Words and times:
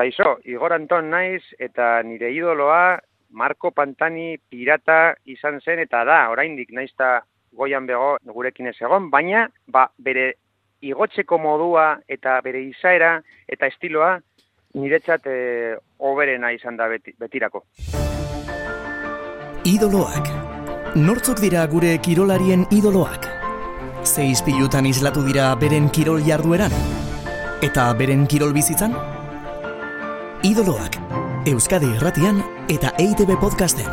Kaixo, 0.00 0.38
Igor 0.48 0.72
Anton 0.72 1.10
naiz 1.12 1.42
eta 1.60 1.98
nire 2.00 2.30
idoloa 2.32 2.96
Marco 3.36 3.68
Pantani 3.70 4.38
pirata 4.48 5.12
izan 5.28 5.58
zen 5.60 5.82
eta 5.82 6.06
da, 6.08 6.30
oraindik 6.32 6.72
naizta 6.72 7.18
goian 7.52 7.84
bego 7.84 8.14
gurekin 8.32 8.70
ez 8.70 8.78
egon, 8.80 9.10
baina 9.12 9.44
ba, 9.68 9.90
bere 9.98 10.32
igotzeko 10.80 11.36
modua 11.36 11.98
eta 12.08 12.38
bere 12.40 12.64
izaera 12.70 13.18
eta 13.44 13.68
estiloa 13.68 14.14
niretzat 14.80 15.28
e, 15.28 15.36
oberena 15.98 16.54
izan 16.56 16.80
da 16.80 16.88
beti, 16.88 17.12
betirako. 17.20 17.66
Idoloak. 19.68 20.32
Nortzok 20.96 21.44
dira 21.44 21.68
gure 21.68 21.98
kirolarien 22.00 22.64
idoloak? 22.72 23.28
Zeiz 24.08 24.40
pilutan 24.48 24.88
islatu 24.88 25.28
dira 25.28 25.52
beren 25.60 25.92
kirol 25.92 26.24
jardueran? 26.24 26.72
Eta 27.60 27.92
beren 28.00 28.24
kirol 28.24 28.56
bizitzan? 28.56 28.96
Idoloak. 30.40 30.94
Euskadi 31.50 31.84
Irratian 31.98 32.38
eta 32.72 32.94
EITB 32.96 33.34
podcasten. 33.42 33.84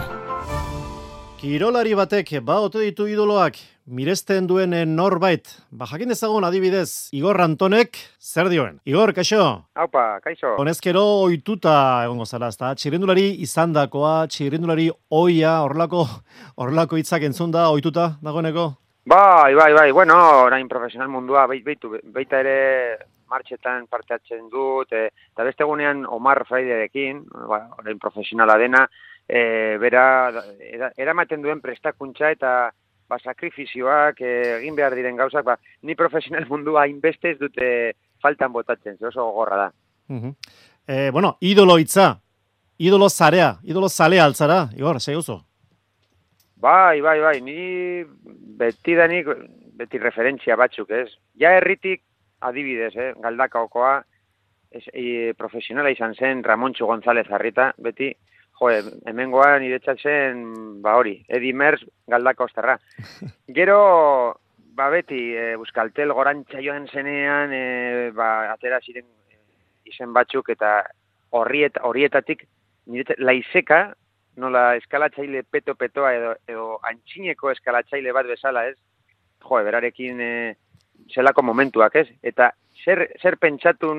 Kirolari 1.42 1.92
batek 1.92 2.30
ba 2.40 2.62
ote 2.64 2.80
ditu 2.80 3.04
idoloak 3.12 3.58
miresten 3.84 4.48
duen 4.48 4.72
norbait. 4.96 5.44
Ba 5.76 5.84
jakin 5.92 6.08
dezagun 6.08 6.48
adibidez 6.48 7.10
Igor 7.12 7.42
Antonek 7.44 8.00
zer 8.24 8.48
dioen. 8.48 8.80
Igor, 8.88 9.12
kaixo. 9.12 9.42
Aupa, 9.76 10.22
kaixo. 10.24 10.54
Honezkero 10.56 11.04
ohituta 11.26 12.06
egongo 12.06 12.24
zara, 12.24 12.48
ezta? 12.48 12.72
Txirrindulari 12.80 13.28
izandakoa, 13.44 14.16
txirrindulari 14.32 14.88
oia, 15.12 15.58
horrelako 15.66 16.06
horrelako 16.56 16.96
hitzak 16.96 17.28
entzunda 17.28 17.68
ohituta 17.76 18.14
dagoeneko. 18.24 18.70
Bai, 19.04 19.52
bai, 19.52 19.74
bai. 19.74 19.92
Bueno, 19.92 20.16
orain 20.48 20.72
profesional 20.72 21.12
mundua 21.12 21.44
baitu 21.52 21.92
baita 22.08 22.40
ere 22.40 22.58
martxetan 23.30 23.88
parte 23.88 24.16
hartzen 24.16 24.50
dut, 24.50 24.92
e, 24.92 25.10
eta 25.34 25.46
beste 25.48 25.64
egunean 25.66 26.06
Omar 26.06 26.44
Fraiderekin, 26.48 27.24
ba, 27.50 27.62
orain 27.80 28.00
profesionala 28.00 28.58
dena, 28.58 28.88
e, 29.28 29.78
bera, 29.82 30.06
eramaten 30.96 31.42
duen 31.44 31.62
prestakuntza 31.62 32.32
eta 32.32 32.52
ba, 33.08 33.20
sakrifizioak 33.20 34.22
e, 34.22 34.34
egin 34.60 34.78
behar 34.78 34.96
diren 34.96 35.20
gauzak, 35.20 35.46
ba, 35.48 35.58
ni 35.84 35.96
profesional 35.96 36.48
mundua 36.52 36.88
inbeste 36.88 37.36
ez 37.36 37.40
dute 37.40 37.68
faltan 38.24 38.54
botatzen, 38.54 38.98
ze 38.98 39.08
oso 39.08 39.26
gogorra 39.26 39.66
da. 39.66 39.72
Uh 40.08 40.32
e, 40.88 41.12
bueno, 41.12 41.38
idolo 41.42 41.78
itza, 41.80 42.22
idolo 42.78 43.10
zarea, 43.10 43.58
idolo 43.64 43.90
zalea 43.90 44.26
altzara, 44.26 44.70
Igor, 44.76 45.02
zei 45.02 45.16
oso? 45.16 45.44
Bai, 46.58 47.02
bai, 47.02 47.20
bai, 47.20 47.42
ni 47.42 48.04
beti 48.58 48.96
danik, 48.96 49.28
beti 49.78 50.00
referentzia 50.02 50.56
batzuk, 50.58 50.90
ez? 50.90 51.12
Ja 51.38 51.52
erritik 51.60 52.02
adibidez, 52.40 52.96
eh, 52.96 53.14
galdakaokoa, 53.18 54.06
es, 54.72 54.86
e, 54.94 55.34
profesionala 55.38 55.92
izan 55.92 56.16
zen 56.16 56.44
Ramontxo 56.44 56.86
González 56.86 57.30
Arrita, 57.32 57.72
beti, 57.78 58.12
jo, 58.60 58.70
hemengoa 59.06 59.58
nire 59.60 59.80
zen, 59.96 60.82
ba 60.82 60.96
hori, 60.98 61.24
Edi 61.28 61.54
Mers 61.54 61.84
galdaka 62.08 62.44
osterra. 62.44 62.78
Gero, 63.60 64.40
ba 64.76 64.90
beti, 64.90 65.34
e, 65.34 65.56
Buskaltel 65.56 66.14
gorantza 66.14 66.62
joan 66.62 66.88
zenean, 66.88 67.54
e, 67.54 68.12
ba, 68.12 68.52
atera 68.52 68.80
ziren 68.80 69.06
e, 69.06 69.40
izen 69.86 70.14
batzuk, 70.14 70.50
eta 70.50 70.84
horriet, 71.32 71.80
horietatik, 71.82 72.46
nire 72.88 73.16
laizeka, 73.18 73.94
nola 74.38 74.76
eskalatzaile 74.78 75.42
peto-petoa 75.50 76.14
edo, 76.14 76.36
edo 76.48 76.68
antxineko 76.86 77.52
eskalatzaile 77.52 78.14
bat 78.14 78.28
bezala, 78.30 78.68
ez? 78.70 78.78
Jo, 79.42 79.64
berarekin... 79.66 80.22
E, 80.22 80.56
zelako 81.14 81.44
momentuak, 81.44 81.96
ez? 81.96 82.08
Eta 82.24 82.52
zer, 82.84 83.08
zer 83.22 83.38
pentsatu, 83.42 83.94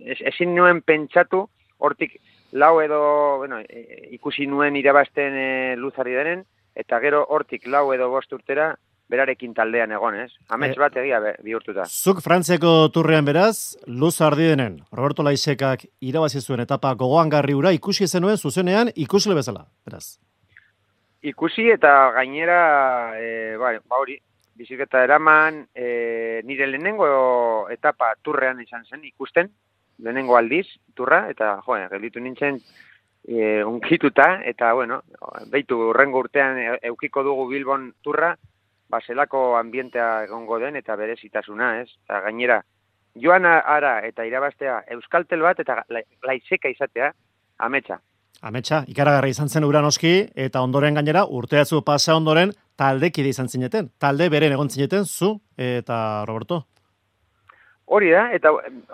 ezin 0.00 0.54
nuen 0.54 0.82
pentsatu, 0.82 1.46
hortik 1.78 2.18
lau 2.52 2.80
edo, 2.82 3.00
bueno, 3.38 3.60
e, 3.60 4.08
ikusi 4.16 4.46
nuen 4.46 4.76
irabazten 4.76 5.36
e, 5.36 5.50
luzari 5.76 6.14
denen, 6.16 6.44
eta 6.74 7.00
gero 7.02 7.24
hortik 7.28 7.66
lau 7.66 7.90
edo 7.94 8.10
bost 8.10 8.32
urtera, 8.32 8.72
berarekin 9.10 9.54
taldean 9.54 9.92
egon, 9.96 10.16
ez? 10.22 10.30
Amets 10.54 10.76
eh, 10.76 10.80
bat 10.80 10.96
egia 11.02 11.18
bihurtuta. 11.42 11.86
Zuk 11.90 12.22
Frantzeko 12.22 12.72
turrean 12.94 13.26
beraz, 13.26 13.76
luz 13.86 14.14
ardi 14.22 14.46
denen, 14.52 14.78
Roberto 14.94 15.26
Laisekak 15.26 15.88
irabazi 16.00 16.40
zuen 16.40 16.62
etapa 16.62 16.94
gogoan 16.94 17.32
garri 17.32 17.56
ura, 17.58 17.74
ikusi 17.74 18.06
zenuen 18.06 18.38
zuzenean, 18.38 18.92
ikusle 18.94 19.34
bezala, 19.34 19.66
beraz. 19.86 20.20
Ikusi 21.26 21.66
eta 21.74 21.90
gainera, 22.16 22.60
e, 23.18 23.56
ba 23.58 23.74
hori, 23.98 24.16
bizikleta 24.60 25.02
eraman, 25.06 25.64
e, 25.74 26.42
nire 26.44 26.68
lehenengo 26.68 27.08
etapa 27.72 28.12
turrean 28.22 28.60
izan 28.60 28.84
zen 28.84 29.04
ikusten, 29.08 29.48
lehenengo 30.04 30.36
aldiz, 30.36 30.66
turra, 30.96 31.24
eta 31.32 31.54
jo, 31.64 31.78
gelditu 31.92 32.20
nintzen 32.20 32.60
e, 33.24 33.62
unkituta, 33.64 34.42
eta 34.44 34.72
bueno, 34.76 35.00
beitu 35.52 35.78
urrengo 35.90 36.20
urtean 36.26 36.60
e, 36.60 36.68
eukiko 36.92 37.24
dugu 37.24 37.48
Bilbon 37.48 37.90
turra, 38.04 38.34
baselako 38.90 39.56
ambientea 39.56 40.24
egongo 40.26 40.58
den, 40.58 40.76
eta 40.76 40.96
berezitasuna, 40.98 41.72
ez? 41.80 41.88
Eta 42.04 42.20
gainera, 42.26 42.60
joan 43.22 43.46
ara 43.48 44.00
eta 44.06 44.26
irabaztea 44.26 44.80
euskaltel 44.96 45.44
bat, 45.46 45.60
eta 45.62 45.84
laizeka 46.26 46.72
izatea, 46.72 47.12
ametsa. 47.58 48.00
Ametsa, 48.40 48.84
ikaragarra 48.88 49.28
izan 49.28 49.48
zen 49.48 49.66
uranoski, 49.68 50.14
eta 50.34 50.62
ondoren 50.64 50.96
gainera, 50.96 51.26
urteatzu 51.28 51.82
pasa 51.84 52.16
ondoren, 52.16 52.54
taldekide 52.80 53.32
izan 53.34 53.48
zineten. 53.48 53.90
Talde 54.00 54.30
beren 54.32 54.54
egon 54.56 54.70
zineten, 54.72 55.04
zu 55.04 55.34
eta 55.60 56.24
Roberto. 56.28 56.64
Hori 57.90 58.12
da, 58.14 58.28
eta 58.32 58.52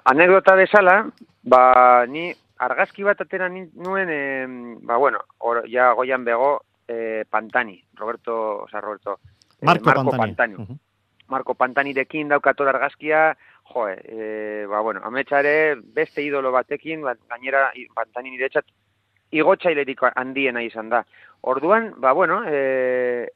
anekdota 0.09 0.57
bezala, 0.57 0.97
ba, 1.45 1.63
ni 2.09 2.31
argazki 2.65 3.05
bat 3.05 3.21
atera 3.21 3.51
nuen, 3.53 4.09
e, 4.09 4.23
ba, 4.89 4.97
bueno, 4.97 5.21
or, 5.39 5.67
ja 5.69 5.91
goian 5.99 6.25
bego, 6.25 6.55
e, 6.89 7.25
Pantani, 7.29 7.77
Roberto, 8.01 8.63
oza, 8.65 8.81
Roberto, 8.81 9.19
eh, 9.61 9.67
Marco, 9.69 9.91
Marco 9.91 10.17
Pantani. 10.17 10.57
Pantani. 10.57 10.81
Marco 11.29 11.55
Pantani 11.55 11.93
dekin 11.93 12.33
daukator 12.33 12.71
argazkia, 12.73 13.37
jo, 13.75 13.87
e, 13.91 14.65
ba, 14.71 14.81
bueno, 14.81 15.05
ametxare 15.05 15.77
beste 15.77 16.25
idolo 16.25 16.55
batekin, 16.55 17.05
ba, 17.05 17.17
gainera 17.29 17.69
Pantani 17.95 18.33
nire 18.33 18.49
txat, 18.49 18.73
igotzailerik 19.37 20.07
handiena 20.15 20.63
izan 20.63 20.89
da. 20.89 21.05
Orduan, 21.43 21.93
ba, 22.01 22.15
bueno, 22.17 22.41
e, 22.47 23.29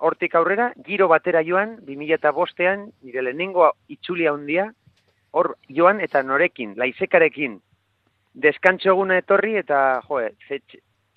hortik 0.00 0.34
aurrera, 0.34 0.70
giro 0.86 1.08
batera 1.08 1.42
joan, 1.46 1.76
2000 1.86 2.16
eta 2.16 2.32
bostean, 2.32 2.86
nire 3.04 3.22
lehenengo 3.22 3.70
itxulia 3.92 4.32
handia, 4.32 4.70
hor 5.32 5.54
joan 5.68 6.00
eta 6.00 6.22
norekin, 6.22 6.74
laizekarekin, 6.80 7.58
deskantxo 8.34 8.96
etorri 9.14 9.56
eta, 9.56 10.00
joe, 10.08 10.30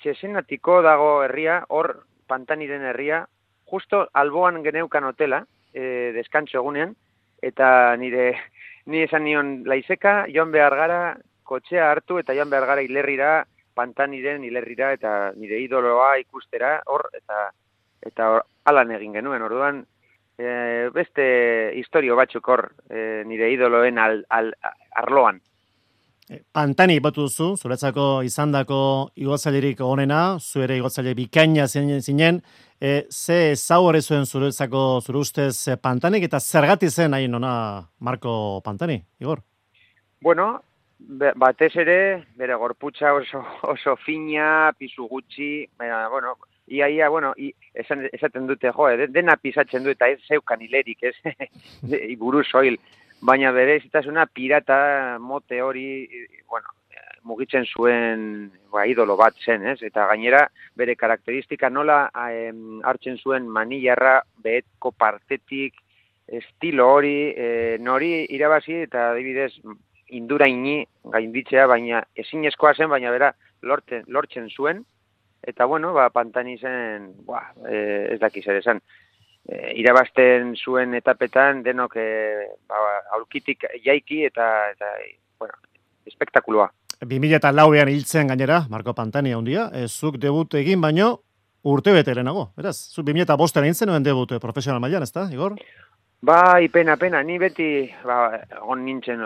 txesenatiko 0.02 0.82
dago 0.82 1.24
herria, 1.24 1.64
hor 1.70 2.06
pantaniren 2.28 2.82
herria, 2.82 3.26
justo 3.70 4.08
alboan 4.14 4.62
geneukan 4.64 5.04
hotela, 5.04 5.46
e, 5.74 6.12
deskantxo 6.14 6.60
egunean, 6.60 6.96
eta 7.42 7.96
nire, 7.98 8.34
ni 8.90 9.02
esan 9.04 9.24
nion 9.24 9.64
laizeka, 9.66 10.26
joan 10.34 10.52
behar 10.52 10.76
gara, 10.76 11.02
kotxea 11.44 11.90
hartu 11.92 12.20
eta 12.20 12.36
joan 12.36 12.50
behar 12.50 12.66
gara 12.66 12.82
hilerrira, 12.82 13.46
pantaniren 13.74 14.44
hilerrira, 14.44 14.92
eta 14.94 15.32
nire 15.36 15.60
idoloa 15.64 16.18
ikustera, 16.22 16.82
hor, 16.86 17.08
eta 17.14 17.50
eta 18.04 18.44
alan 18.66 18.92
egin 18.96 19.14
genuen, 19.14 19.42
orduan, 19.42 19.84
e, 20.38 20.90
beste 20.94 21.26
historio 21.80 22.16
batzuk 22.20 22.48
hor, 22.48 22.68
e, 22.90 23.24
nire 23.28 23.52
idoloen 23.54 24.00
al, 24.00 24.24
al, 24.30 24.54
arloan. 25.04 25.42
E, 26.30 26.40
Pantani 26.56 27.00
batu 27.04 27.28
duzu, 27.28 27.54
zuretzako 27.60 28.24
izandako 28.24 28.80
igotzailerik 29.20 29.82
onena, 29.84 30.40
zuere 30.40 30.78
igotzaile 30.80 31.14
bikaina 31.18 31.68
zinen, 31.68 32.42
e, 32.80 33.06
ze 33.12 33.56
zaure 33.56 34.02
zuen 34.02 34.26
zuretzako 34.26 35.02
zure 35.02 35.20
ustez 35.20 35.78
Pantanik, 35.82 36.24
eta 36.24 36.40
zergati 36.40 36.90
zen 36.90 37.14
hain 37.14 37.36
ona 37.36 37.56
Marco 38.00 38.62
Pantani, 38.64 39.02
Igor? 39.20 39.44
Bueno, 40.22 40.62
batez 41.36 41.76
ere, 41.76 42.26
bere 42.40 42.56
gorputza 42.56 43.14
oso, 43.14 43.44
oso 43.74 43.96
fina, 44.06 44.72
pisu 44.78 45.08
gutxi, 45.12 45.68
bueno, 45.78 46.38
ia, 46.68 46.90
ia, 46.90 47.10
bueno, 47.10 47.34
i, 47.38 47.54
esan, 47.74 48.08
esaten 48.12 48.48
dute, 48.48 48.72
jo, 48.72 48.88
de, 48.98 49.08
dena 49.08 49.36
pisatzen 49.38 49.84
du 49.84 49.92
eta 49.94 50.10
ez 50.12 50.20
zeukan 50.28 50.62
hilerik, 50.62 51.04
ez, 51.04 51.16
iburu 52.16 52.44
soil, 52.44 52.78
baina 53.22 53.52
bere 53.56 53.80
zitasuna 53.82 54.26
pirata 54.26 55.18
mote 55.20 55.62
hori, 55.62 56.08
bueno, 56.50 56.72
mugitzen 57.24 57.66
zuen 57.66 58.52
ba, 58.72 58.86
idolo 58.88 59.16
bat 59.18 59.36
zen, 59.46 59.66
ez? 59.72 59.80
Eta 59.86 60.06
gainera, 60.12 60.44
bere 60.76 60.96
karakteristika 61.00 61.70
nola 61.72 62.06
em, 62.30 62.82
hartzen 62.84 63.18
zuen 63.18 63.48
manilarra 63.48 64.20
behetko 64.44 64.92
partetik, 64.92 65.80
estilo 66.28 66.90
hori, 66.96 67.16
e, 67.36 67.78
nori 67.80 68.14
irabazi 68.36 68.84
eta 68.86 69.10
adibidez 69.12 69.52
induraini 70.14 70.84
gainditzea, 71.16 71.66
baina 71.68 72.04
ezinezkoa 72.20 72.74
zen, 72.76 72.92
baina 72.92 73.12
bera 73.12 73.34
lorten, 73.64 74.04
lortzen 74.08 74.50
zuen, 74.52 74.84
eta 75.44 75.66
bueno, 75.66 75.94
ba, 75.94 76.10
pantani 76.10 76.58
zen, 76.58 77.12
ba, 77.28 77.44
e, 77.68 78.14
ez 78.16 78.20
daki 78.20 78.42
zer 78.42 78.62
esan, 78.62 78.80
e, 79.48 79.74
irabazten 79.82 80.56
zuen 80.56 80.96
etapetan 80.96 81.64
denok 81.64 81.98
e, 82.00 82.08
ba, 82.70 82.80
aurkitik 83.18 83.68
jaiki 83.84 84.24
eta, 84.30 84.50
eta 84.72 84.94
bueno, 85.40 85.60
espektakuloa. 86.08 86.70
2000 87.04 87.36
eta 87.42 87.52
lauean 87.52 87.92
hiltzen 87.92 88.32
gainera, 88.32 88.64
Marko 88.72 88.94
Pantani 88.96 89.34
handia, 89.36 89.68
ez 89.76 89.92
zuk 89.92 90.18
debut 90.22 90.56
egin 90.56 90.82
baino 90.82 91.18
urte 91.64 91.92
bete 91.96 92.16
lehenago. 92.16 92.52
Beraz, 92.56 92.78
zuk 92.94 93.06
2000 93.06 93.28
eta 93.28 93.40
bostean 93.40 93.68
egin 93.68 93.76
zenuen 93.76 94.04
debut 94.04 94.32
eh, 94.32 94.40
profesional 94.40 94.80
mailan, 94.84 95.04
ez 95.04 95.12
da, 95.12 95.28
Igor? 95.32 95.58
Bai, 96.24 96.70
pena, 96.72 96.96
pena, 96.96 97.20
ni 97.24 97.36
beti, 97.38 97.90
ba, 98.08 98.40
on 98.64 98.86
nintzen, 98.86 99.20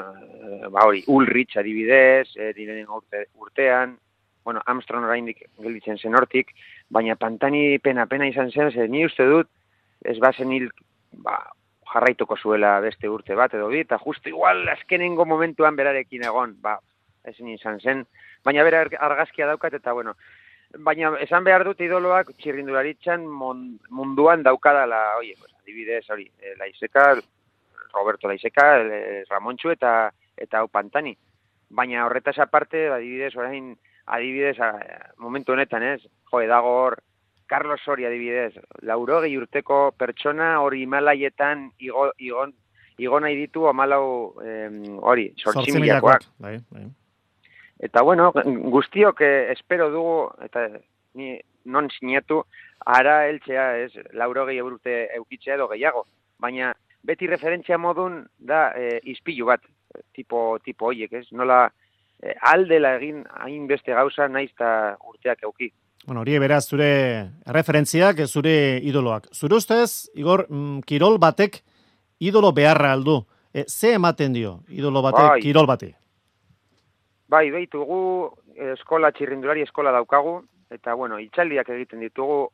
ba, 0.74 0.88
hori, 0.88 1.04
Ulrich 1.14 1.60
adibidez, 1.62 2.34
e, 2.34 2.50
urte, 2.90 3.28
urtean, 3.38 3.94
bueno, 4.48 4.62
Armstrong 4.66 5.04
oraindik 5.04 5.42
gelditzen 5.60 5.98
zen 6.00 6.16
hortik, 6.16 6.54
baina 6.88 7.18
Pantani 7.20 7.80
pena, 7.84 8.06
pena 8.08 8.30
izan 8.32 8.48
zen, 8.48 8.70
ze 8.72 8.86
ni 8.88 9.02
uste 9.04 9.26
dut, 9.28 9.50
ez 10.08 10.16
bazen 10.24 10.54
hil, 10.56 10.70
ba, 11.26 11.34
jarraituko 11.92 12.38
zuela 12.40 12.78
beste 12.80 13.10
urte 13.12 13.36
bat 13.36 13.58
edo 13.58 13.68
bi, 13.68 13.82
eta 13.84 13.98
justu 14.00 14.32
igual 14.32 14.62
azkenengo 14.72 15.26
momentuan 15.28 15.76
berarekin 15.76 16.24
egon, 16.30 16.54
ba, 16.64 16.78
ezin 17.28 17.50
izan 17.52 17.82
zen, 17.84 18.06
baina 18.48 18.64
bera 18.64 18.86
argazkia 19.10 19.50
daukat, 19.50 19.76
eta 19.82 19.92
bueno, 19.98 20.14
baina 20.88 21.12
esan 21.26 21.44
behar 21.44 21.66
dut 21.68 21.84
idoloak 21.84 22.32
txirrindularitzan 22.40 23.28
munduan 23.28 24.48
daukadala, 24.48 25.02
oie, 25.20 25.36
pues, 25.42 25.52
adibidez, 25.60 26.06
hori, 26.10 26.30
e, 26.40 26.56
laizeka, 26.62 27.10
Roberto 27.92 28.32
Laizeka, 28.32 28.70
e, 28.80 29.26
Ramontxu 29.28 29.76
eta 29.76 29.92
eta 30.38 30.64
pantani. 30.72 31.18
Baina 31.68 32.06
horretaz 32.06 32.38
aparte, 32.40 32.88
adibidez, 32.96 33.36
orain, 33.36 33.74
adibidez, 34.08 34.58
a, 34.60 34.72
momentu 35.18 35.54
honetan, 35.54 35.84
ez, 35.84 36.02
jo, 36.32 36.42
edago 36.42 36.74
hor, 36.84 36.98
Carlos 37.48 37.80
Soria 37.84 38.10
adibidez, 38.10 38.54
laurogei 38.84 39.34
urteko 39.40 39.92
pertsona 39.98 40.58
hori 40.62 40.84
Himalaietan 40.84 41.70
igo, 41.80 42.10
igon, 42.20 42.54
igo 43.00 43.20
nahi 43.24 43.38
ditu 43.40 43.68
amalau 43.70 44.36
hori, 45.02 45.32
sortzi 45.38 45.76
milakoak. 45.80 46.28
Bai, 46.44 46.58
bai. 46.72 46.88
Eta 47.80 48.02
bueno, 48.02 48.32
guztiok 48.34 49.22
eh, 49.22 49.52
espero 49.54 49.90
dugu, 49.94 50.18
eta 50.44 50.68
ni 51.14 51.38
non 51.66 51.90
sinatu, 51.94 52.42
ara 52.86 53.28
eltzea, 53.30 53.68
ez, 53.86 53.92
laurogei 54.18 54.60
urte 54.62 55.04
eukitzea 55.18 55.56
edo 55.56 55.68
gehiago. 55.72 56.06
Baina 56.42 56.74
beti 57.06 57.28
referentzia 57.30 57.78
modun 57.78 58.24
da 58.40 58.72
eh, 58.76 59.00
izpilu 59.04 59.52
bat, 59.52 59.62
tipo, 60.14 60.58
tipo 60.66 60.90
hoiek, 60.90 61.14
ez? 61.14 61.28
Nola 61.32 61.68
eh, 62.22 62.36
aldela 62.42 62.96
egin 62.98 63.24
hainbeste 63.44 63.94
gauza 63.94 64.28
naiz 64.28 64.52
eta 64.52 64.98
urteak 65.08 65.44
euki. 65.44 65.72
Bueno, 66.08 66.22
hori 66.22 66.38
beraz 66.40 66.64
zure 66.70 66.90
referentziak, 67.46 68.22
zure 68.28 68.80
idoloak. 68.80 69.28
Zure 69.34 69.58
ustez, 69.58 70.10
Igor, 70.16 70.46
mm, 70.50 70.86
kirol 70.88 71.18
batek 71.20 71.60
idolo 72.20 72.54
beharra 72.54 72.94
aldu. 72.94 73.26
E, 73.54 73.66
ze 73.68 73.94
ematen 73.94 74.34
dio 74.34 74.60
idolo 74.70 75.02
batek 75.02 75.30
bai. 75.30 75.42
kirol 75.42 75.68
bati? 75.68 75.90
Bai, 77.28 77.50
behitu 77.52 77.84
gu 77.84 78.00
eskola 78.74 79.12
txirrindulari 79.12 79.66
eskola 79.66 79.92
daukagu, 79.92 80.40
eta 80.72 80.94
bueno, 80.96 81.20
itxaldiak 81.20 81.70
egiten 81.76 82.00
ditugu, 82.06 82.48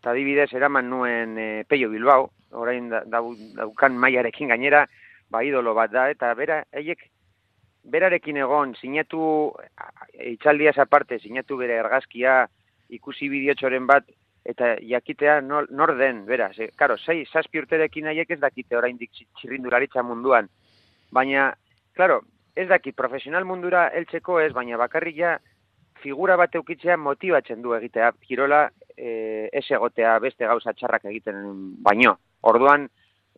eta 0.00 0.12
dibidez 0.14 0.50
eraman 0.54 0.88
nuen 0.90 1.38
e, 1.38 1.48
Peio 1.68 1.90
Bilbao, 1.90 2.30
orain 2.52 2.88
da, 2.90 3.02
daukan 3.06 3.98
maiarekin 3.98 4.52
gainera, 4.54 4.86
ba 5.30 5.42
idolo 5.42 5.74
bat 5.74 5.90
da, 5.90 6.08
eta 6.10 6.32
bera, 6.38 6.62
eiek, 6.72 7.02
berarekin 7.82 8.38
egon, 8.38 8.74
sinatu, 8.80 9.52
itxaldiaz 10.32 10.76
aparte, 10.78 11.18
sinatu 11.18 11.56
bere 11.60 11.78
ergazkia, 11.82 12.42
ikusi 12.92 13.28
bideotxoren 13.32 13.86
bat, 13.86 14.06
eta 14.44 14.74
jakitea 14.82 15.40
nor, 15.40 15.68
nor 15.70 15.94
den, 15.98 16.24
bera, 16.26 16.50
ze, 16.54 16.70
karo, 16.76 16.96
zei, 16.98 17.22
zazpi 17.26 17.62
urterekin 17.62 18.08
nahiek 18.08 18.30
ez 18.30 18.40
dakite 18.42 18.76
oraindik 18.76 19.12
txirrindularitza 19.38 20.02
munduan, 20.06 20.48
baina, 21.14 21.52
claro, 21.94 22.20
ez 22.56 22.68
dakit 22.68 22.96
profesional 22.96 23.46
mundura 23.48 23.88
heltzeko 23.94 24.40
ez, 24.42 24.52
baina 24.52 24.78
bakarrik 24.80 25.16
ja 25.16 25.36
figura 26.02 26.36
bat 26.36 26.54
eukitzea 26.58 26.96
motibatzen 26.98 27.62
du 27.62 27.74
egitea, 27.76 28.10
kirola 28.26 28.64
e, 28.96 29.48
ez 29.52 29.64
egotea 29.70 30.18
beste 30.22 30.46
gauza 30.50 30.74
txarrak 30.74 31.06
egiten 31.12 31.44
baino. 31.86 32.16
Orduan, 32.42 32.88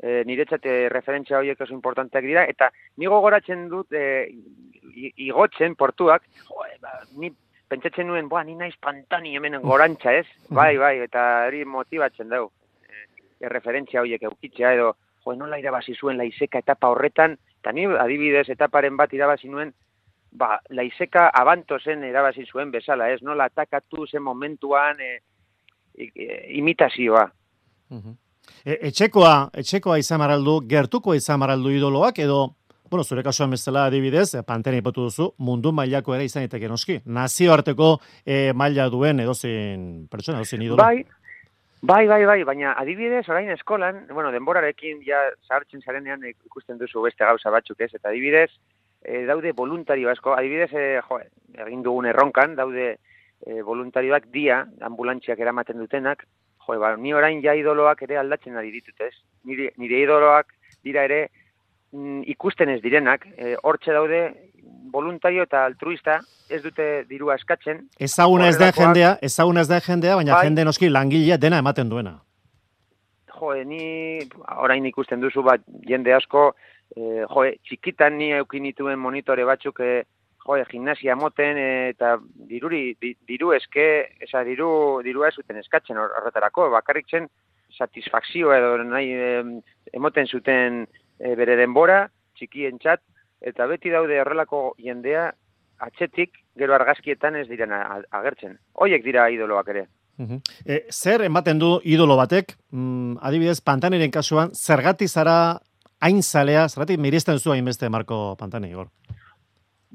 e, 0.02 0.22
niretzate 0.26 0.88
referentzia 0.92 1.38
horiek 1.38 1.60
oso 1.60 1.74
importanteak 1.74 2.26
dira, 2.26 2.44
eta 2.50 2.70
nigo 3.00 3.20
goratzen 3.24 3.68
dut 3.70 3.92
e, 3.92 4.28
igotzen 4.94 5.76
portuak, 5.76 6.26
jo, 6.48 6.66
ba, 6.82 6.98
ni 7.18 7.30
pentsatzen 7.70 8.06
nuen, 8.08 8.28
boa, 8.28 8.44
ni 8.44 8.54
naiz 8.58 8.74
pantani 8.80 9.34
hemen 9.36 9.60
gorantza, 9.62 10.12
ez? 10.12 10.26
Bai, 10.50 10.76
bai, 10.78 10.98
eta 11.06 11.46
hori 11.48 11.64
motibatzen 11.64 12.30
dugu. 12.30 12.50
E, 12.84 13.48
referentzia 13.50 14.02
horiek 14.02 14.26
eukitzea 14.30 14.74
edo, 14.76 14.92
jo, 15.24 15.34
nola 15.38 15.58
irabazi 15.58 15.96
zuen 15.96 16.20
laizeka 16.20 16.60
etapa 16.62 16.90
horretan, 16.92 17.38
eta 17.60 17.72
ni 17.72 17.86
adibidez 17.86 18.48
etaparen 18.52 18.96
bat 19.00 19.12
irabazi 19.16 19.48
nuen, 19.48 19.72
ba, 20.34 20.58
laizeka 20.70 21.28
abanto 21.34 21.78
zen 21.78 22.04
irabazi 22.04 22.44
zuen 22.44 22.70
bezala, 22.74 23.08
ez? 23.10 23.22
Nola 23.22 23.48
atakatu 23.50 24.06
zen 24.06 24.22
momentuan 24.22 25.00
e, 25.00 25.16
imitazioa. 26.58 27.24
E, 28.64 28.78
etxekoa, 28.88 29.50
etxekoa 29.60 29.98
izan 30.00 30.22
maraldu, 30.22 30.60
gertuko 30.68 31.14
izan 31.14 31.40
maraldu 31.42 31.72
idoloak, 31.74 32.18
edo 32.24 32.54
bueno, 32.90 33.02
zure 33.04 33.22
kasuan 33.24 33.50
bezala 33.50 33.86
adibidez, 33.88 34.34
eh, 34.34 34.42
pantena 34.46 34.78
ipatu 34.78 35.08
duzu, 35.08 35.30
mundu 35.38 35.72
mailako 35.72 36.14
ere 36.14 36.28
izan 36.28 36.44
iteke 36.46 36.68
noski. 36.68 37.00
Nazioarteko 37.06 37.88
e, 38.24 38.52
maila 38.52 38.86
duen 38.92 39.18
edozin 39.24 40.04
pertsona, 40.12 40.38
edozin 40.38 40.62
idolo. 40.62 40.78
Bai, 40.82 41.04
bai, 41.82 42.06
bai, 42.06 42.20
bai, 42.28 42.38
baina 42.44 42.74
adibidez, 42.78 43.24
orain 43.28 43.50
eskolan, 43.56 44.04
bueno, 44.12 44.30
denborarekin 44.30 45.02
ja 45.06 45.24
sartzen 45.48 45.82
zarenean 45.82 46.22
ikusten 46.28 46.78
duzu 46.78 47.02
beste 47.02 47.24
gauza 47.24 47.50
batzuk 47.50 47.80
ez, 47.80 47.90
eta 47.94 48.12
adibidez, 48.12 48.50
e, 49.02 49.24
daude 49.26 49.52
voluntario 49.52 50.12
asko, 50.12 50.36
adibidez, 50.36 50.70
e, 50.72 51.00
jo, 51.08 51.20
egin 51.66 51.82
dugun 51.82 52.06
erronkan, 52.12 52.54
daude 52.54 52.92
e, 52.94 53.60
voluntarioak 53.62 54.30
dia, 54.32 54.62
ambulantziak 54.92 55.40
eramaten 55.40 55.82
dutenak, 55.82 56.28
jo, 56.66 56.80
ba, 56.80 56.96
ni 56.96 57.14
orain 57.14 57.42
ja 57.44 57.54
idoloak 57.54 58.02
ere 58.02 58.18
aldatzen 58.18 58.56
ari 58.56 58.72
ditut 58.74 59.00
ez, 59.00 59.14
nire, 59.44 59.70
nire 59.76 60.02
idoloak 60.04 60.52
dira 60.84 61.04
ere, 61.04 61.28
Mm, 61.94 62.24
ikusten 62.26 62.72
ez 62.72 62.80
direnak, 62.82 63.22
e, 63.38 63.52
hortxe 63.62 63.92
daude 63.94 64.20
voluntario 64.90 65.44
eta 65.46 65.60
altruista 65.68 66.16
ez 66.50 66.58
dute 66.64 66.86
diru 67.06 67.30
askatzen. 67.30 67.84
Ezaguna 68.02 68.48
ez 68.50 68.56
da 68.58 68.72
jendea, 68.74 69.12
ezaguna 69.22 69.62
ez 69.62 69.70
da 69.70 69.78
jendea, 69.84 70.16
baina 70.18 70.34
bai, 70.34 70.48
jende 70.48 70.64
noski 70.66 70.88
langilea 70.90 71.38
dena 71.38 71.60
ematen 71.62 71.92
duena. 71.92 72.16
Jo, 73.36 73.52
ni 73.70 74.24
orain 74.56 74.90
ikusten 74.90 75.22
duzu 75.22 75.44
bat 75.46 75.62
jende 75.86 76.16
asko, 76.18 76.48
e, 76.96 77.22
jo, 77.30 77.46
txikitan 77.68 78.18
ni 78.18 78.32
eukin 78.40 78.66
dituen 78.66 78.98
monitore 78.98 79.46
batzuk, 79.46 79.78
e, 79.78 80.02
jo, 80.46 80.64
gimnasia 80.70 81.16
moten 81.16 81.58
eta 81.58 82.16
diruri, 82.50 82.96
diru 83.00 83.52
eske, 83.56 83.86
esa 84.20 84.44
diru, 84.44 85.00
diru 85.04 85.24
ez 85.24 85.34
zuten 85.34 85.56
eskatzen 85.62 85.98
horretarako, 85.98 86.68
bakarrik 86.74 87.08
zen 87.10 87.28
satisfakzio 87.74 88.52
edo 88.54 88.76
nahi 88.84 89.10
emoten 89.92 90.26
zuten 90.26 90.84
e, 91.18 91.34
bere 91.34 91.56
denbora, 91.56 92.04
txikien 92.36 92.78
eta 93.44 93.66
beti 93.66 93.90
daude 93.90 94.20
horrelako 94.20 94.74
jendea 94.78 95.32
atxetik 95.84 96.38
gero 96.56 96.74
argazkietan 96.74 97.36
ez 97.36 97.48
diren 97.48 97.72
agertzen. 97.74 98.58
Hoiek 98.74 99.04
dira 99.04 99.28
idoloak 99.30 99.68
ere. 99.68 99.86
E, 100.64 100.84
zer 100.90 101.24
ematen 101.26 101.58
du 101.58 101.80
idolo 101.82 102.16
batek, 102.16 102.54
mm, 102.70 103.18
adibidez, 103.20 103.60
Pantaniren 103.60 104.12
kasuan, 104.14 104.52
zergatik 104.54 105.08
zara 105.08 105.58
hain 106.00 106.22
zalea, 106.22 106.68
zergatik 106.68 107.00
miristen 107.00 107.38
zu 107.38 107.52
hainbeste 107.52 107.88
Marko 107.90 108.36
Pantani, 108.38 108.70
Igor? 108.70 108.90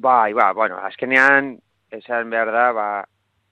Bai, 0.02 0.32
ba, 0.32 0.54
bueno, 0.54 0.78
azkenean, 0.78 1.58
esan 1.92 2.30
behar 2.30 2.52
da, 2.56 2.72
ba, 2.72 2.90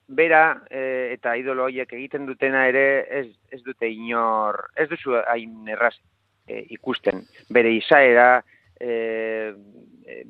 bera 0.08 0.62
e, 0.72 1.12
eta 1.12 1.34
idolo 1.36 1.66
horiek 1.68 1.92
egiten 1.98 2.24
dutena 2.26 2.62
ere 2.70 2.84
ez, 3.20 3.26
ez 3.52 3.60
dute 3.66 3.90
inor, 3.92 4.62
ez 4.80 4.88
duzu 4.88 5.18
hain 5.26 5.68
erraz 5.68 5.98
e, 6.48 6.62
ikusten. 6.78 7.26
Bere 7.52 7.74
izaera, 7.76 8.30
e, 8.80 9.52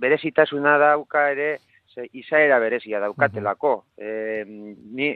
berezitasuna 0.01 0.79
dauka 0.81 1.27
ere, 1.36 1.51
ze, 1.93 2.07
izaera 2.17 2.57
berezia 2.65 3.03
daukatelako. 3.05 3.75
E, 3.93 4.41
ni, 4.47 5.12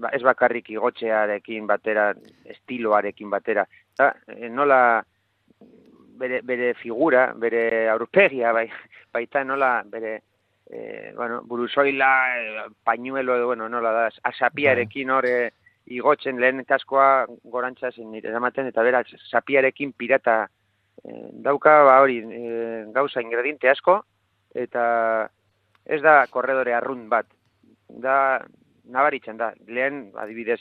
ba, 0.00 0.08
ez 0.08 0.22
bakarrik 0.24 0.72
igotxearekin 0.72 1.68
batera, 1.68 2.14
estiloarekin 2.56 3.28
batera. 3.28 3.68
Da, 3.92 4.14
e, 4.32 4.48
nola 4.48 4.80
bere, 6.16 6.40
bere 6.40 6.72
figura, 6.80 7.34
bere 7.36 7.90
aurpegia, 7.92 8.56
bai, 8.56 8.70
baita 9.14 9.44
nola 9.44 9.82
bere 9.86 10.22
e, 10.66 11.12
bueno, 11.16 11.42
buruzoila, 11.44 12.10
e, 12.38 12.70
pañuelo, 12.82 13.46
bueno, 13.46 13.68
nola 13.68 13.92
da, 13.92 14.08
asapiarekin 14.30 15.10
hori, 15.10 15.34
igotzen 15.94 16.40
lehen 16.40 16.64
kaskoa 16.64 17.26
gorantza 17.44 17.92
zen 17.92 18.10
nire 18.10 18.32
ematen, 18.32 18.70
eta 18.72 18.82
beraz, 18.82 19.06
sapiarekin 19.30 19.92
pirata 19.92 20.44
e, 21.04 21.30
dauka, 21.46 21.82
ba 21.84 22.00
hori, 22.02 22.18
e, 22.24 22.84
gauza 22.96 23.22
ingrediente 23.22 23.68
asko, 23.68 24.00
eta 24.54 24.84
ez 25.84 26.00
da 26.02 26.22
korredore 26.32 26.74
arrun 26.74 27.08
bat, 27.08 27.28
da 27.88 28.40
nabaritzen 28.84 29.36
da, 29.36 29.52
lehen 29.68 30.08
adibidez 30.20 30.60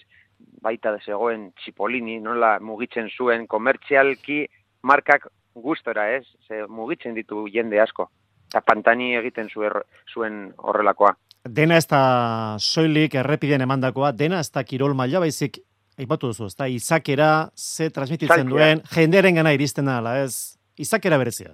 baita 0.63 0.91
da 0.91 0.99
zegoen 0.99 1.51
txipolini, 1.59 2.19
nola 2.19 2.57
mugitzen 2.59 3.07
zuen 3.09 3.47
komertzialki 3.47 4.43
markak 4.83 5.29
gustora 5.55 6.09
ez, 6.11 6.25
ze 6.47 6.65
mugitzen 6.67 7.15
ditu 7.15 7.45
jende 7.47 7.79
asko. 7.79 8.09
Eta 8.53 8.61
pantani 8.61 9.15
egiten 9.17 9.49
zuen 9.49 10.53
horrelakoa. 10.61 11.15
Dena 11.43 11.77
ez 11.81 11.87
da 11.89 12.55
soilik 12.61 13.15
errepiden 13.19 13.65
emandakoa, 13.65 14.13
dena 14.13 14.39
ez 14.39 14.51
da 14.53 14.63
kirol 14.63 14.93
maila 14.93 15.23
baizik 15.25 15.63
Aipatu 15.93 16.31
duzu, 16.31 16.47
ez 16.49 16.55
da, 16.57 16.65
izakera, 16.65 17.51
ze 17.53 17.91
transmititzen 17.93 18.47
duen, 18.49 18.79
jenderen 18.95 19.35
gana 19.37 19.51
iristen 19.53 19.85
da, 19.85 19.99
ez, 20.23 20.57
izakera 20.81 21.19
berezia. 21.21 21.51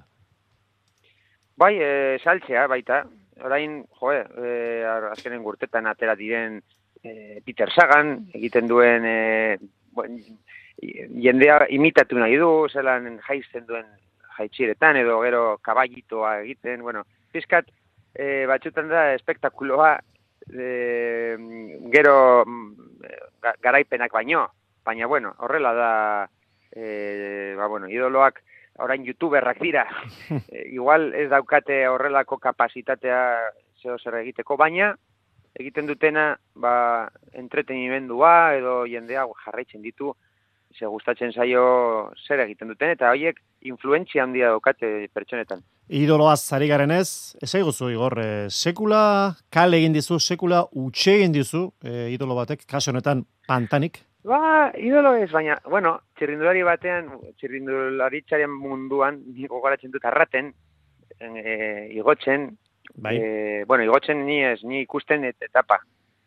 Bai, 1.60 1.74
e, 1.76 1.90
saltzea, 2.24 2.64
baita, 2.72 3.02
orain, 3.44 3.82
joe, 4.00 4.22
e, 4.40 4.54
azkenen 5.10 5.44
gurtetan 5.44 5.92
atera 5.92 6.16
diren 6.16 6.62
e, 7.04 7.42
Peter 7.44 7.68
Sagan, 7.76 8.14
egiten 8.32 8.72
duen 8.72 9.10
e, 9.12 9.18
jendea 11.28 11.66
imitatu 11.76 12.16
nahi 12.24 12.40
du, 12.40 12.54
zelan 12.72 13.18
jaizten 13.28 13.68
duen 13.68 13.92
jaitxiretan, 14.40 14.98
edo 15.04 15.20
gero 15.22 15.44
kaballitoa 15.62 16.40
egiten, 16.44 16.82
bueno, 16.86 17.06
pizkat, 17.32 17.70
e, 18.16 18.46
batxutan 18.50 18.90
da, 18.92 19.10
espektakuloa, 19.16 19.98
e, 20.50 21.38
gero 21.94 22.16
garaipenak 23.62 24.14
baino, 24.16 24.48
baina, 24.86 25.08
bueno, 25.08 25.36
horrela 25.40 25.74
da, 25.74 25.92
e, 26.72 27.54
ba, 27.58 27.68
bueno, 27.68 27.90
idoloak, 27.92 28.42
orain 28.80 29.04
youtuberrak 29.06 29.60
dira, 29.60 29.86
e, 30.48 30.70
igual 30.72 31.14
ez 31.14 31.30
daukate 31.30 31.86
horrelako 31.88 32.40
kapasitatea 32.40 33.22
zeo 33.82 34.00
zer 34.00 34.22
egiteko, 34.24 34.58
baina 34.58 34.94
egiten 35.60 35.88
dutena 35.90 36.38
ba, 36.56 37.10
entretenimendua 37.34 38.56
edo 38.56 38.84
jendea 38.88 39.26
jarraitzen 39.46 39.82
ditu 39.82 40.14
ze 40.78 40.86
gustatzen 40.86 41.32
zaio 41.34 42.12
zer 42.28 42.40
egiten 42.46 42.70
duten 42.72 42.94
eta 42.94 43.10
horiek 43.12 43.40
influentzia 43.62 44.24
handia 44.24 44.52
daukate 44.54 45.10
pertsonetan. 45.14 45.64
Idoloa 45.90 46.36
zari 46.38 46.68
garen 46.70 46.92
ez, 46.94 47.36
eguzu 47.42 47.90
igor, 47.90 48.20
e, 48.22 48.50
sekula 48.50 49.02
kale 49.52 49.80
egin 49.82 49.96
dizu, 49.96 50.20
sekula 50.20 50.62
utxe 50.78 51.16
egin 51.18 51.34
dizu 51.34 51.66
e, 51.82 52.12
idolo 52.14 52.38
batek, 52.38 52.68
kaso 52.70 52.92
honetan 52.92 53.26
pantanik? 53.48 54.04
Ba, 54.30 54.70
idolo 54.78 55.16
ez, 55.18 55.30
baina, 55.32 55.58
bueno, 55.66 55.96
txirrindulari 56.20 56.62
batean, 56.68 57.10
txirrindulari 57.40 58.22
munduan, 58.54 59.24
niko 59.34 59.62
garatzen 59.62 59.92
dut 59.92 60.06
arraten, 60.06 60.54
e, 61.20 61.88
igotzen, 61.96 62.52
bai. 62.96 63.16
e, 63.16 63.64
bueno, 63.66 63.84
igotzen 63.84 64.26
ni 64.26 64.44
ez, 64.44 64.60
ni 64.64 64.82
ikusten 64.82 65.24
et, 65.24 65.42
etapa, 65.42 65.80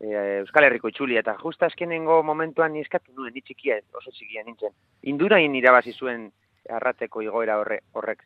Euskal 0.03 0.67
Herriko 0.67 0.91
itxuli, 0.91 1.17
eta 1.17 1.37
justa 1.39 1.69
azkenengo 1.71 2.23
momentuan 2.27 2.75
eskatu 2.77 3.13
nuen, 3.15 3.35
ni 3.35 3.43
txikia, 3.43 3.79
oso 3.95 4.11
txikia 4.11 4.43
nintzen. 4.43 4.73
Indurain 5.13 5.55
irabazi 5.55 5.93
zuen 5.93 6.31
arrateko 6.69 7.23
igoera 7.23 7.61
horre, 7.61 7.83
horrek. 7.93 8.25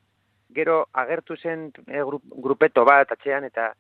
Gero 0.57 0.87
agertu 0.93 1.37
zen 1.37 1.69
e, 1.87 2.01
grupeto 2.47 2.85
bat 2.89 3.13
atxean, 3.13 3.45
eta 3.45 3.73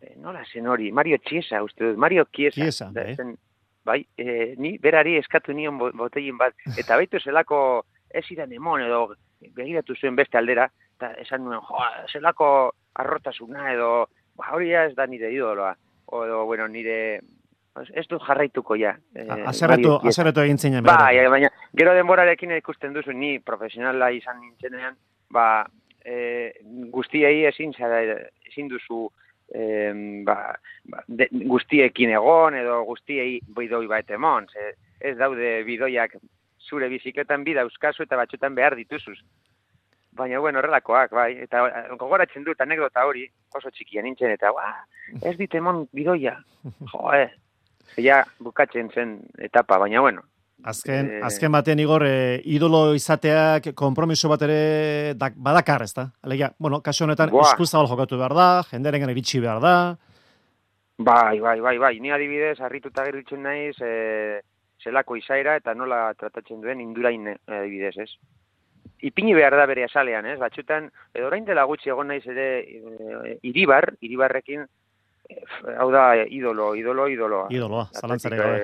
e, 0.00 0.14
nola 0.20 0.44
zen 0.44 0.68
hori, 0.68 0.92
Mario 0.92 1.18
Chiesa, 1.24 1.62
uste 1.64 1.88
dut, 1.88 1.96
Mario 1.96 2.26
Chiesa. 2.30 2.60
Chiesa, 2.60 2.90
bai 2.92 3.16
bai, 3.84 4.06
e, 4.16 4.54
ni 4.56 4.78
berari 4.78 5.16
eskatu 5.20 5.52
nion 5.52 5.78
botegin 5.78 6.38
bat, 6.40 6.56
eta 6.76 6.96
baitu 6.96 7.20
zelako 7.20 7.58
ez 8.10 8.24
idan 8.32 8.52
emon 8.52 8.82
edo 8.82 9.06
begiratu 9.54 9.94
zuen 9.94 10.16
beste 10.16 10.38
aldera, 10.40 10.68
eta 10.96 11.12
esan 11.20 11.44
nuen, 11.44 11.60
jo, 11.68 11.84
zelako 12.12 12.48
arrotasuna 12.94 13.72
edo, 13.74 13.90
ba, 14.38 14.50
hori 14.56 14.72
ez 14.72 14.94
da 14.96 15.06
nire 15.06 15.30
idoloa, 15.34 15.74
edo, 16.12 16.44
bueno, 16.44 16.68
nire, 16.68 17.20
ez 17.92 18.06
dut 18.08 18.22
jarraituko 18.22 18.76
ja. 18.78 18.94
Eh, 19.14 19.26
azerretu, 19.50 19.96
azerretu 20.06 20.44
egin 20.44 20.58
zinen. 20.58 20.84
Ba, 20.86 21.10
ja, 21.14 21.26
baina, 21.30 21.50
gero 21.76 21.94
denborarekin 21.96 22.54
ikusten 22.58 22.94
duzu, 22.94 23.12
ni 23.12 23.38
profesionala 23.40 24.10
izan 24.14 24.40
nintzenean, 24.40 24.96
ba, 25.34 25.66
e, 26.04 26.52
guztiei 26.94 27.44
ezin, 27.50 27.72
zara, 27.74 28.00
ezin 28.46 28.68
duzu, 28.70 29.08
em, 29.54 30.22
ba, 30.24 30.54
de, 31.08 31.28
guztiekin 31.50 32.14
egon 32.14 32.54
edo 32.60 32.82
guztiei 32.84 33.40
bidoi 33.56 33.86
bat 33.90 34.10
emon. 34.10 34.46
Ez 35.00 35.16
daude 35.18 35.56
bidoiak 35.66 36.16
zure 36.64 36.88
biziketan 36.88 37.44
bida 37.44 37.64
euskazu 37.66 38.04
eta 38.04 38.16
batxutan 38.16 38.54
behar 38.54 38.76
dituzuz. 38.78 39.18
Baina, 40.14 40.38
bueno, 40.38 40.60
horrelakoak, 40.60 41.10
bai. 41.10 41.30
Eta 41.42 41.64
gogoratzen 41.98 42.44
dut 42.46 42.60
anekdota 42.60 43.06
hori, 43.06 43.24
oso 43.54 43.70
txikia 43.70 44.02
nintzen, 44.02 44.30
eta 44.36 44.52
ba, 44.54 44.68
ez 45.22 45.34
dit 45.38 45.54
emon 45.54 45.86
bidoia. 45.92 46.36
Jo, 46.92 47.08
eh. 47.12 47.30
Ja, 48.00 48.22
bukatzen 48.42 48.88
zen 48.94 49.18
etapa, 49.38 49.76
baina, 49.78 50.00
bueno, 50.00 50.22
Azken, 50.64 51.10
e... 51.10 51.20
azken 51.26 51.52
batean 51.52 51.80
igor, 51.82 52.06
e, 52.08 52.40
idolo 52.56 52.94
izateak 52.96 53.74
kompromiso 53.76 54.30
bat 54.32 54.44
ere 54.46 55.12
dak, 55.20 55.34
badakar, 55.36 55.84
ez 55.84 55.92
da? 55.92 56.06
Alegia, 56.24 56.52
bueno, 56.58 56.80
kaso 56.80 57.04
honetan 57.04 57.32
eskuzabal 57.42 57.90
jokatu 57.90 58.16
behar 58.20 58.32
da, 58.38 58.46
jenderen 58.70 59.04
iritsi 59.12 59.42
behar 59.44 59.60
da. 59.60 59.74
Bai, 60.96 61.40
bai, 61.42 61.58
bai, 61.60 61.76
bai, 61.82 61.92
ni 62.00 62.14
adibidez, 62.14 62.56
harrituta 62.64 63.04
gerritzen 63.04 63.42
naiz, 63.44 63.74
e, 63.82 64.40
zelako 64.80 65.18
izaira 65.20 65.58
eta 65.60 65.74
nola 65.74 66.06
tratatzen 66.16 66.62
duen 66.62 66.80
indurain 66.80 67.34
e, 67.34 67.36
adibidez, 67.58 67.96
ez? 68.06 68.10
Ipini 69.04 69.34
behar 69.36 69.52
da 69.58 69.66
bere 69.68 69.84
asalean, 69.84 70.24
ez? 70.32 70.38
Batxutan, 70.40 70.88
edo 71.12 71.28
orain 71.28 71.44
dela 71.44 71.66
gutxi 71.68 71.90
egon 71.92 72.08
naiz 72.08 72.22
ere 72.24 72.46
e, 72.64 73.34
iribar, 73.50 73.90
iribarrekin, 74.00 74.64
e, 75.28 75.40
hau 75.76 75.90
da, 75.92 76.06
idolo, 76.24 76.70
idolo, 76.78 77.04
idoloa. 77.12 77.50
Idoloa, 77.52 77.84
zalantzare 77.92 78.38
gabe. 78.40 78.62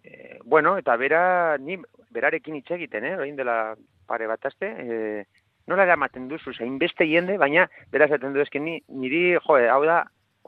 E, 0.00 0.38
bueno, 0.44 0.78
eta 0.80 0.96
bera, 0.96 1.22
ni 1.60 1.76
berarekin 2.10 2.56
hitz 2.56 2.70
egiten, 2.78 3.04
eh, 3.04 3.18
orain 3.18 3.36
dela 3.36 3.74
pare 4.08 4.28
bat 4.30 4.48
aste, 4.48 4.70
e, 4.80 5.26
nola 5.68 5.84
eramaten 5.84 6.30
duzu, 6.30 6.54
zein 6.56 6.78
beste 6.80 7.04
jende, 7.10 7.36
baina 7.38 7.66
bera 7.92 8.08
zaten 8.08 8.32
du 8.32 8.40
esken 8.40 8.64
ni, 8.64 8.78
niri, 8.88 9.34
jo, 9.36 9.58
hau 9.60 9.82
da, 9.84 9.98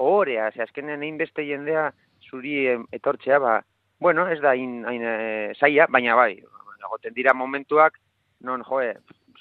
ohorea, 0.01 0.49
ze 0.55 0.65
azkenen 0.65 1.05
egin 1.05 1.21
beste 1.21 1.45
jendea 1.45 1.91
zuri 2.31 2.65
etortzea, 2.97 3.39
ba, 3.45 3.59
bueno, 4.01 4.25
ez 4.33 4.41
da 4.41 4.57
hain, 4.57 4.81
hain 4.89 5.05
e, 5.05 5.53
zaia, 5.61 5.85
baina 5.93 6.17
bai, 6.17 6.33
egoten 6.81 7.13
dira 7.15 7.37
momentuak, 7.37 8.01
non, 8.43 8.63
jo, 8.67 8.83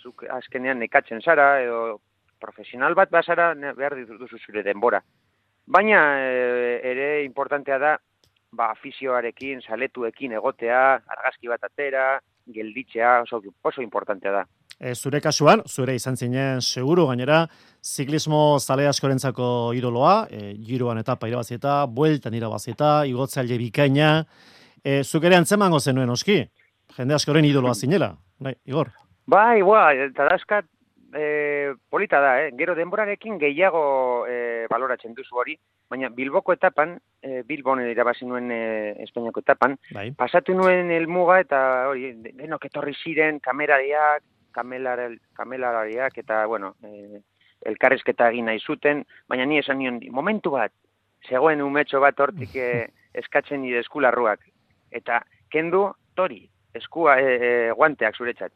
zuk 0.01 0.23
azkenean 0.29 0.79
nekatzen 0.81 1.21
zara, 1.21 1.61
edo 1.63 1.99
profesional 2.41 2.95
bat 2.97 3.11
bazara, 3.13 3.51
behar 3.77 3.95
dituzu 3.99 4.39
zure 4.39 4.63
denbora. 4.65 5.01
Baina 5.71 5.99
e, 6.19 6.79
ere 6.91 7.09
importantea 7.25 7.77
da, 7.79 7.91
ba, 8.51 8.71
afizioarekin, 8.71 9.61
saletuekin 9.61 10.33
egotea, 10.39 10.81
argazki 11.15 11.51
bat 11.51 11.69
atera, 11.69 12.05
gelditzea, 12.51 13.21
oso, 13.27 13.41
oso 13.63 13.83
importantea 13.85 14.33
da. 14.39 14.45
E, 14.81 14.95
zure 14.95 15.21
kasuan, 15.21 15.61
zure 15.69 15.93
izan 15.95 16.17
zinen, 16.17 16.61
seguru 16.61 17.05
gainera, 17.11 17.43
ziklismo 17.85 18.57
zale 18.59 18.87
askorentzako 18.89 19.45
idoloa, 19.77 20.15
e, 20.33 20.55
giroan 20.65 20.97
etapa 21.03 21.29
irabazieta, 21.29 21.83
bueltan 21.85 22.33
irabazieta, 22.33 23.03
igotzaile 23.05 23.59
bikaina, 23.61 24.09
e, 24.81 25.03
zuk 25.03 25.29
ere 25.29 25.37
antzemango 25.37 25.79
zenuen 25.79 26.09
oski, 26.09 26.41
jende 26.97 27.15
askoren 27.15 27.45
idoloa 27.45 27.73
zinela, 27.75 28.13
bai, 28.39 28.55
Igor? 28.65 28.91
Bai, 29.27 29.61
bai, 29.61 29.97
eta 30.09 30.27
daskat, 30.29 30.65
e, 31.13 31.73
polita 31.89 32.19
da, 32.19 32.31
eh? 32.41 32.51
gero 32.57 32.75
denborarekin 32.75 33.37
gehiago 33.39 34.25
e, 34.27 34.65
baloratzen 34.71 35.13
duzu 35.15 35.37
hori, 35.43 35.57
baina 35.89 36.09
Bilboko 36.09 36.53
etapan, 36.55 36.95
e, 37.21 37.41
Bilbon 37.47 37.83
irabazi 37.85 38.25
nuen 38.25 38.51
e, 38.51 38.61
Espainiako 39.03 39.43
etapan, 39.43 39.77
bai. 39.93 40.09
pasatu 40.17 40.55
nuen 40.57 40.91
elmuga 40.91 41.39
eta 41.43 41.61
hori, 41.91 42.13
denok 42.39 42.69
etorri 42.69 42.95
ziren 43.03 43.39
kamerariak, 43.43 44.23
kamelariak 44.51 46.17
eta, 46.23 46.45
bueno, 46.47 46.75
e, 46.83 47.21
elkarrezketa 47.71 48.31
egin 48.31 48.49
nahi 48.49 48.59
zuten, 48.59 49.03
baina 49.29 49.45
ni 49.45 49.59
esan 49.61 49.79
nion, 49.79 49.99
momentu 50.11 50.55
bat, 50.55 50.73
zegoen 51.27 51.61
umetxo 51.61 52.01
bat 52.01 52.19
hortik 52.19 52.55
e, 52.67 52.87
eskatzen 53.13 53.61
nire 53.61 53.83
eskularruak, 53.83 54.43
eta 54.91 55.21
kendu, 55.51 55.89
tori, 56.15 56.45
eskua 56.77 57.17
e, 57.19 57.71
guanteak 57.75 58.17
zuretzat. 58.17 58.53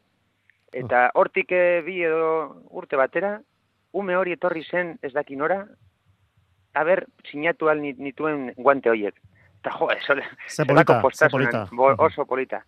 Eta 0.72 1.10
hortik 1.14 1.52
e, 1.52 1.82
bi 1.86 2.00
edo 2.04 2.64
urte 2.70 2.98
batera, 3.00 3.36
ume 3.96 4.16
hori 4.16 4.34
etorri 4.36 4.64
zen 4.64 4.96
ez 5.02 5.12
daki 5.14 5.36
nora, 5.36 5.62
haber 6.76 7.06
sinatu 7.30 7.70
al 7.72 7.80
nituen 7.80 8.50
guante 8.56 8.90
horiek. 8.92 9.16
Eta 9.60 9.72
jo, 9.78 9.90
eso, 9.90 10.16
polita, 10.66 11.28
polita. 11.30 11.66
oso 11.98 12.26
polita. 12.26 12.64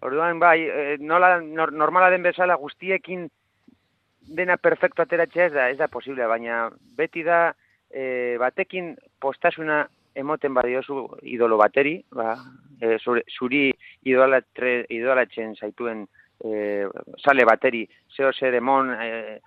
Orduan, 0.00 0.38
bai, 0.38 0.60
e, 0.64 0.96
nola, 1.00 1.36
normala 1.40 2.10
den 2.12 2.24
bezala 2.24 2.56
guztiekin 2.60 3.28
dena 4.26 4.56
perfecto 4.56 5.02
ateratzea 5.02 5.46
ez 5.46 5.52
da, 5.54 5.68
ez 5.70 5.78
da 5.78 5.88
posible, 5.88 6.26
baina 6.26 6.66
beti 6.98 7.22
da 7.22 7.54
e, 7.90 8.36
batekin 8.42 8.94
postasuna 9.22 9.84
emoten 10.16 10.54
badiozu 10.56 11.06
idolo 11.22 11.58
bateri, 11.60 12.00
ba, 12.12 12.34
e, 12.80 12.96
zuri 12.98 13.68
idolatzen 14.10 15.54
zaituen 15.56 16.06
e, 16.44 16.86
sale 17.18 17.44
bateri, 17.48 17.84
zeo 18.16 18.32
zer 18.32 18.54
emon, 18.54 18.92
e, 18.94 19.38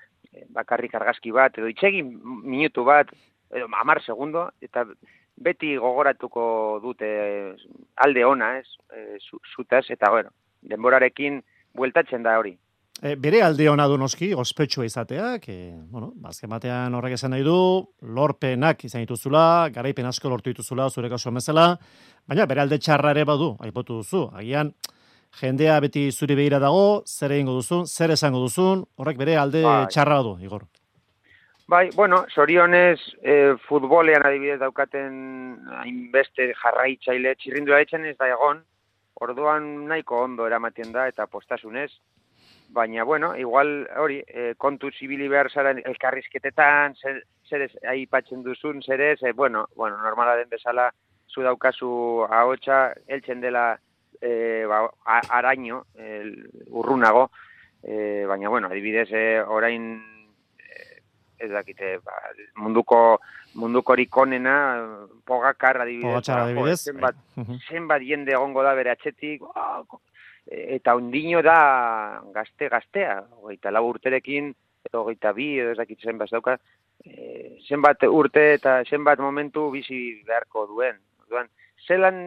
bakarrik 0.54 0.96
argazki 0.96 1.32
bat, 1.36 1.58
edo 1.58 1.70
itxegin 1.72 2.12
minutu 2.44 2.84
bat, 2.88 3.12
edo 3.54 3.70
amar 3.82 4.02
segundo, 4.06 4.50
eta 4.62 4.86
beti 5.40 5.76
gogoratuko 5.80 6.80
dute 6.84 7.10
alde 8.04 8.26
ona, 8.26 8.58
ez, 8.60 8.68
e, 8.94 9.18
zutaz, 9.56 9.86
eta 9.90 10.12
bueno, 10.12 10.34
denborarekin 10.62 11.42
bueltatzen 11.74 12.24
da 12.24 12.38
hori. 12.40 12.58
e, 13.02 13.16
bere 13.16 13.42
alde 13.42 13.70
hona 13.72 13.86
du 13.88 13.96
noski, 13.98 14.34
ospetsua 14.36 14.86
izateak, 14.86 15.48
e, 15.48 15.72
bueno, 15.92 16.12
bazken 16.20 16.50
batean 16.52 16.96
horrek 16.96 17.16
esan 17.16 17.32
nahi 17.32 17.46
du, 17.48 17.56
lorpenak 18.02 18.84
izan 18.84 19.06
dituzula, 19.06 19.70
garaipen 19.74 20.10
asko 20.10 20.30
lortu 20.30 20.52
dituzula, 20.52 20.90
zure 20.90 21.10
kasu 21.10 21.30
amezela, 21.30 21.70
baina 22.30 22.46
bere 22.46 22.62
alde 22.62 22.78
txarra 22.78 23.12
ere 23.16 23.26
badu, 23.26 23.56
aipotu 23.66 24.00
duzu, 24.04 24.28
agian, 24.38 24.70
jendea 25.40 25.80
beti 25.82 26.10
zuri 26.12 26.36
behira 26.38 26.60
dago, 26.62 27.02
zer 27.08 27.34
egingo 27.34 27.56
duzun, 27.58 27.88
zer 27.88 28.14
esango 28.14 28.42
duzun, 28.44 28.84
horrek 28.98 29.18
bere 29.18 29.38
alde 29.38 29.64
bai. 29.66 29.88
txarra 29.90 30.20
badu, 30.22 30.36
Igor. 30.46 30.68
Bai, 31.70 31.90
bueno, 31.96 32.24
sorionez 32.34 33.00
e, 33.22 33.56
futbolean 33.68 34.26
adibidez 34.26 34.60
daukaten 34.62 35.18
hainbeste 35.82 36.52
jarraitzaile 36.62 37.36
txirrindura 37.38 37.82
etxen 37.86 38.06
ez 38.10 38.16
da 38.18 38.30
egon, 38.30 38.64
orduan 39.22 39.68
nahiko 39.90 40.24
ondo 40.24 40.48
eramatien 40.50 40.94
da 40.94 41.08
eta 41.10 41.28
postasunez, 41.28 41.92
baina 42.74 43.04
bueno, 43.04 43.36
igual 43.38 43.88
hori, 43.98 44.22
e, 44.28 44.54
kontu 44.58 44.90
zibili 44.94 45.28
behar 45.30 45.50
zara 45.50 45.76
elkarrizketetan, 45.78 46.98
zer, 47.02 47.22
zer 47.50 47.70
aipatzen 47.90 48.42
duzun, 48.46 48.82
zer 48.82 49.02
ez, 49.02 49.20
e, 49.22 49.34
bueno, 49.34 49.68
bueno, 49.76 49.98
normala 50.02 50.36
den 50.38 50.50
bezala, 50.50 50.92
zu 51.30 51.44
daukazu 51.46 52.26
ahotsa, 52.30 52.94
eltzen 53.08 53.42
dela 53.42 53.80
e, 54.22 54.66
ba, 54.66 54.90
araño, 55.06 55.86
el, 55.96 56.50
urrunago, 56.68 57.30
e, 57.84 58.26
baina 58.26 58.50
bueno, 58.50 58.68
adibidez, 58.68 59.10
e, 59.12 59.42
orain 59.42 60.02
ez 61.40 61.50
dakite, 61.52 61.98
ba, 62.04 62.14
munduko 62.56 63.20
munduko 63.56 63.96
rikonena 63.96 64.56
pogakar 65.26 65.82
adibidez, 65.82 66.28
ba, 66.28 66.44
adibidez. 66.44 66.84
zenbat, 66.84 67.16
zenbat 67.70 68.04
jende 68.04 68.36
egongo 68.36 68.64
da 68.64 68.76
bere 68.78 68.92
atxetik, 68.92 69.46
oh, 69.48 70.02
eta 70.50 70.96
ondino 70.98 71.42
da 71.46 72.22
gazte 72.34 72.70
gaztea, 72.70 73.22
hogeita 73.40 73.72
lau 73.72 73.86
urterekin, 73.90 74.52
edo 74.90 75.04
hogeita 75.04 75.34
bi, 75.34 75.54
edo 75.62 75.74
ez 75.74 75.80
dakit 75.80 76.02
zenbat 76.02 76.32
dauka, 76.34 76.58
e, 77.06 77.60
zenbat 77.68 78.04
urte 78.10 78.46
eta 78.58 78.82
zenbat 78.84 79.22
momentu 79.24 79.70
bizi 79.72 80.22
beharko 80.28 80.68
duen. 80.68 81.00
Duan, 81.30 81.50
zelan 81.88 82.20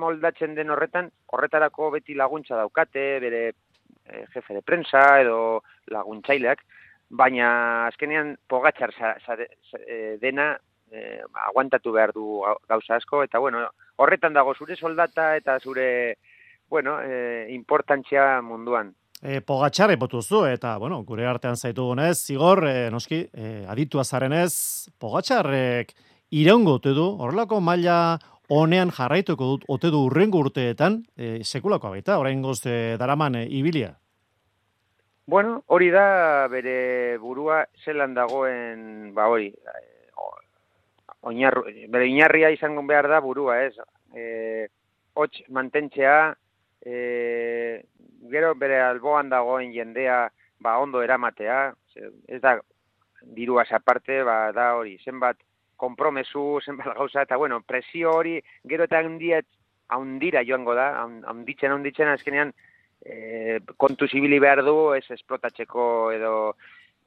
moldatzen 0.00 0.54
den 0.54 0.70
horretan, 0.70 1.10
horretarako 1.32 1.90
beti 1.96 2.14
laguntza 2.18 2.56
daukate, 2.58 3.04
bere 3.22 3.42
e, 3.48 4.24
jefe 4.34 4.54
de 4.54 4.62
prensa 4.62 5.02
edo 5.22 5.62
laguntzaileak, 5.90 6.64
baina 7.10 7.86
azkenean 7.88 8.36
pogatxar 8.48 8.94
e, 9.00 10.16
dena 10.22 10.52
e, 10.90 11.20
aguantatu 11.48 11.92
behar 11.92 12.12
du 12.14 12.42
gauza 12.68 12.96
asko, 12.96 13.24
eta 13.26 13.38
bueno, 13.38 13.66
horretan 13.96 14.34
dago 14.34 14.54
zure 14.54 14.76
soldata 14.76 15.34
eta 15.36 15.58
zure 15.60 16.16
bueno, 16.70 17.00
e, 17.02 17.48
importantzia 17.50 18.40
munduan. 18.46 18.94
E, 19.20 19.42
pogatxar 19.44 19.90
epotuzu, 19.92 20.46
eta, 20.48 20.78
bueno, 20.80 21.02
gure 21.04 21.26
artean 21.28 21.58
zaitu 21.58 21.84
gonez, 21.90 22.14
zigor, 22.24 22.62
e, 22.64 22.88
noski, 22.94 23.26
e, 23.34 23.66
aditu 23.68 24.00
azarenez, 24.00 24.88
pogatxarrek 25.02 25.92
iraungo 26.30 26.78
du, 26.78 27.04
horrelako 27.20 27.60
maila 27.60 28.18
honean 28.50 28.90
jarraituko 28.90 29.46
dut, 29.52 29.64
ote 29.68 29.90
du 29.94 30.04
urrengo 30.08 30.42
urteetan, 30.42 31.00
e, 31.16 31.40
sekulako 31.44 31.90
abaita, 31.90 32.18
orain 32.18 32.42
gozte 32.42 32.96
daraman 32.98 33.38
e, 33.38 33.44
ibilia? 33.46 33.94
Bueno, 35.30 35.62
hori 35.70 35.90
da 35.94 36.48
bere 36.50 37.16
burua 37.22 37.62
zelan 37.84 38.16
dagoen, 38.16 39.12
ba 39.14 39.28
hori, 39.30 39.52
oinarru, 41.30 41.62
bere 41.88 42.08
inarria 42.10 42.50
izango 42.50 42.82
behar 42.88 43.06
da 43.08 43.20
burua, 43.22 43.60
ez? 43.62 43.76
E, 44.16 44.66
hots 45.14 45.44
mantentzea, 45.54 46.34
e, 46.82 47.84
gero 48.32 48.54
bere 48.58 48.80
alboan 48.82 49.30
dagoen 49.30 49.70
jendea 49.72 50.24
ba 50.60 50.78
ondo 50.82 51.02
eramatea, 51.02 51.60
ez 52.28 52.40
da 52.42 52.58
dirua 53.22 53.64
aparte, 53.70 54.22
ba 54.24 54.50
da 54.52 54.74
hori, 54.76 54.98
zenbat 55.04 55.38
konpromesu, 55.80 56.60
zenbat 56.64 56.94
gauza 56.98 57.24
eta 57.26 57.38
bueno, 57.40 57.60
presio 57.66 58.12
hori 58.18 58.36
gero 58.68 58.86
eta 58.88 59.00
handiet 59.00 59.46
haundira 59.90 60.44
joango 60.46 60.76
da, 60.78 60.90
haunditzen 61.00 61.72
haunditzen 61.74 62.12
azkenean 62.12 62.52
e, 63.02 63.58
kontu 63.76 64.08
zibili 64.08 64.38
behar 64.42 64.62
du, 64.66 64.92
ez 64.94 65.06
esplotatzeko 65.16 65.86
edo 66.14 66.34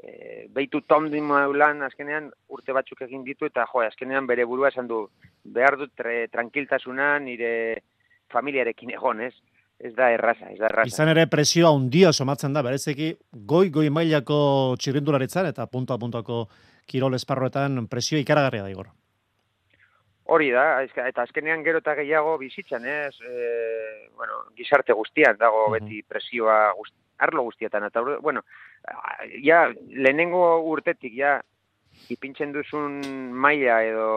e, 0.01 0.47
behitu 0.51 0.83
tondi 0.89 1.21
maulan 1.21 1.85
azkenean 1.87 2.29
urte 2.49 2.75
batzuk 2.75 3.05
egin 3.07 3.23
ditu 3.23 3.47
eta 3.49 3.67
jo, 3.71 3.85
azkenean 3.85 4.27
bere 4.27 4.45
burua 4.49 4.73
esan 4.73 4.89
du 4.89 5.05
behar 5.43 5.77
dut 5.79 6.05
tranquiltasuna 6.33 7.17
nire 7.23 7.53
familiarekin 8.33 8.95
egon, 8.97 9.21
ez? 9.29 9.33
ez 9.83 9.91
da 9.97 10.09
erraza, 10.13 10.47
ez 10.51 10.59
da 10.59 10.69
erraza. 10.69 10.87
Izan 10.87 11.11
ere 11.11 11.25
presioa 11.31 11.73
handia 11.73 12.13
somatzen 12.13 12.53
da, 12.55 12.63
berezeki 12.63 13.09
goi 13.49 13.67
goi 13.73 13.89
mailako 13.91 14.37
txirrindularitzan 14.79 15.49
eta 15.49 15.65
punta 15.67 15.97
puntako 15.99 16.45
kirol 16.85 17.15
esparroetan 17.15 17.87
presio 17.87 18.19
ikaragarria 18.19 18.63
da 18.63 18.71
igor. 18.71 18.91
Hori 20.33 20.51
da, 20.55 20.81
eta 20.83 21.25
azkenean 21.25 21.63
gero 21.65 21.81
eta 21.83 21.97
gehiago 21.99 22.37
bizitzan, 22.39 22.85
ez? 22.87 23.15
E, 23.27 24.09
bueno, 24.15 24.45
gizarte 24.55 24.95
guztian 24.95 25.35
dago 25.37 25.65
beti 25.73 25.99
presioa 26.07 26.71
guzti, 26.77 26.95
arlo 27.23 27.43
guztietan, 27.43 27.83
eta 27.89 28.01
bueno, 28.21 28.43
ja, 29.43 29.65
lehenengo 29.89 30.61
urtetik, 30.71 31.13
ja, 31.17 31.41
ipintzen 32.09 32.53
duzun 32.55 33.01
maila 33.33 33.81
edo, 33.83 34.07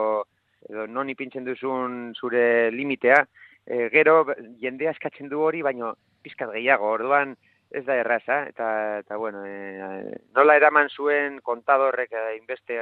edo 0.68 0.86
non 0.86 1.10
ipintzen 1.10 1.44
duzun 1.44 2.14
zure 2.14 2.70
limitea, 2.70 3.18
e, 3.66 3.88
gero 3.90 4.22
jendea 4.62 4.94
eskatzen 4.94 5.28
du 5.28 5.42
hori, 5.42 5.62
baino 5.66 5.94
pizkat 6.22 6.54
gehiago, 6.54 6.94
orduan 6.98 7.36
ez 7.70 7.84
da 7.84 7.96
erraza, 7.98 8.42
eta, 8.48 8.68
eta 9.02 9.16
bueno, 9.16 9.42
e, 9.46 10.18
nola 10.36 10.56
eraman 10.56 10.88
zuen 10.88 11.40
kontadorrek 11.42 12.12
e, 12.12 12.24
inbeste 12.36 12.78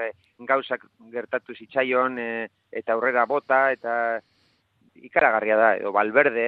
gauzak 0.49 0.85
gertatu 1.13 1.55
zitzaion, 1.55 2.19
e, 2.19 2.49
eta 2.71 2.95
aurrera 2.95 3.25
bota, 3.27 3.71
eta 3.73 4.21
ikaragarria 4.95 5.57
da, 5.57 5.71
edo 5.81 5.93
balberde 5.93 6.47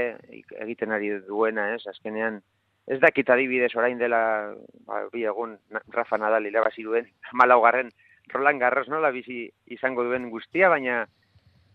egiten 0.62 0.92
ari 0.92 1.10
duena, 1.26 1.72
ez, 1.74 1.82
azkenean, 1.90 2.40
ez 2.86 3.00
dakit 3.02 3.30
adibidez 3.30 3.72
orain 3.74 3.98
dela, 3.98 4.54
ba, 4.86 5.06
bi 5.12 5.24
egun, 5.26 5.56
Rafa 5.94 6.18
Nadal 6.20 6.46
irabazi 6.46 6.86
duen, 6.86 7.08
malaugarren, 7.32 7.90
Roland 8.32 8.60
Garros 8.60 8.88
nola 8.90 9.12
bizi 9.14 9.44
izango 9.70 10.04
duen 10.04 10.30
guztia, 10.30 10.68
baina 10.68 11.04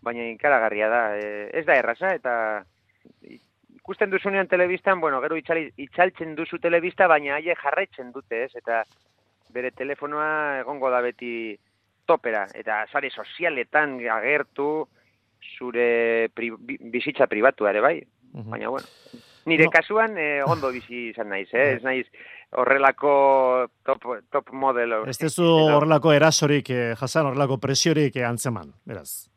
baina 0.02 0.26
ikaragarria 0.32 0.88
da. 0.90 1.02
E, 1.16 1.48
ez 1.58 1.64
da 1.66 1.78
erraza, 1.78 2.14
eta 2.18 2.34
ikusten 3.82 4.10
duzunean 4.10 4.46
telebistan, 4.46 5.00
bueno, 5.00 5.20
gero 5.24 5.36
itxali, 5.36 5.66
itxaltzen 5.82 6.36
duzu 6.38 6.60
telebista, 6.62 7.08
baina 7.10 7.34
haie 7.40 7.56
jarraitzen 7.58 8.12
dute, 8.14 8.44
ez? 8.46 8.52
Eta 8.54 8.84
bere 9.52 9.72
telefonoa 9.74 10.60
egongo 10.62 10.90
da 10.90 11.02
beti 11.02 11.56
topera, 12.06 12.46
eta 12.54 12.84
sare 12.90 13.10
sozialetan 13.10 13.98
agertu 14.10 14.86
zure 15.58 16.30
pri, 16.34 16.52
bizitza 16.94 17.26
pribatu 17.26 17.66
ere, 17.66 17.82
bai? 17.82 17.96
Baina, 18.32 18.70
bueno, 18.72 18.86
nire 19.50 19.66
kasuan 19.68 20.16
eh, 20.16 20.40
ondo 20.46 20.70
bizi 20.72 21.08
izan 21.10 21.28
naiz, 21.34 21.50
eh? 21.52 21.74
ez 21.76 21.82
naiz 21.84 22.06
horrelako 22.52 23.66
top, 23.84 24.06
top 24.30 24.52
model. 24.52 25.02
Ez 25.10 25.18
tezu 25.18 25.44
horrelako 25.74 26.14
erasorik, 26.14 26.70
eh, 26.70 26.94
jasan 27.00 27.28
horrelako 27.28 27.58
presiorik 27.60 28.16
eh, 28.16 28.24
antzeman, 28.28 28.72
beraz? 28.88 29.31